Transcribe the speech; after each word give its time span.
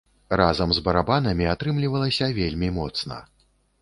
Разам 0.39 0.69
з 0.77 0.83
барабанамі 0.87 1.45
атрымлівалася 1.53 2.31
вельмі 2.39 2.75
моцна. 2.79 3.23